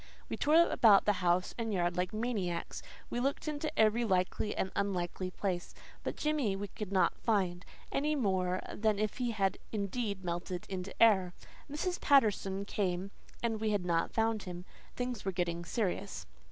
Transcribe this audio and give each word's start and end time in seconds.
We 0.29 0.35
tore 0.35 0.55
about 0.71 1.05
the 1.05 1.13
house 1.21 1.53
and 1.59 1.71
yard 1.71 1.95
like 1.95 2.11
maniacs; 2.11 2.81
we 3.11 3.19
looked 3.19 3.47
into 3.47 3.71
every 3.77 4.03
likely 4.03 4.55
and 4.57 4.71
unlikely 4.75 5.29
place. 5.29 5.75
But 6.01 6.15
Jimmy 6.15 6.55
we 6.55 6.69
could 6.69 6.91
not 6.91 7.19
find, 7.19 7.63
anymore 7.91 8.61
than 8.73 8.97
if 8.97 9.17
he 9.19 9.29
had 9.29 9.59
indeed 9.71 10.23
melted 10.23 10.65
into 10.69 10.99
air. 10.99 11.35
Mrs. 11.69 12.01
Patterson 12.01 12.65
came, 12.65 13.11
and 13.43 13.61
we 13.61 13.69
had 13.69 13.85
not 13.85 14.11
found 14.11 14.41
him. 14.41 14.65
Things 14.95 15.23
were 15.23 15.31
getting 15.31 15.63
serious. 15.65 16.25